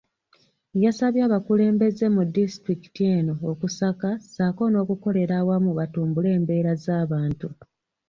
[0.83, 7.47] Yasabye abakulembeze mu disitulikiti eno okusaka ssaako n’okukolera awamu batumbule embeera z’abantu.